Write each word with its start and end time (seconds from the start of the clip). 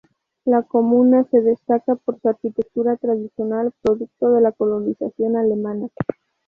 La 0.45 0.63
comuna 0.63 1.25
se 1.29 1.41
destaca 1.43 1.93
por 1.93 2.19
su 2.19 2.27
arquitectura 2.27 2.97
tradicional 2.97 3.71
producto 3.83 4.31
de 4.31 4.41
la 4.41 4.51
Colonización 4.51 5.35
Alemana. 5.37 5.89